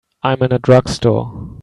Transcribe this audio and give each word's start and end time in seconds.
I'm 0.23 0.41
in 0.41 0.51
a 0.51 0.57
drugstore. 0.57 1.57